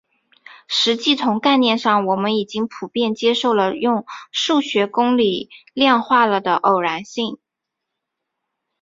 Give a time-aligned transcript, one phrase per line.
[0.67, 7.37] 实际从概念上我们已经普遍接受了用数学公理量化了的偶然性。